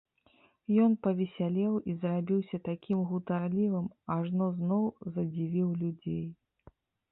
Ён 0.85 0.95
павесялеў 1.07 1.73
і 1.93 1.95
зрабіўся 2.05 2.57
такім 2.69 3.05
гутарлівым, 3.11 3.85
ажно 4.17 4.49
зноў 4.57 4.83
задзівіў 5.13 5.69
людзей. 5.85 6.27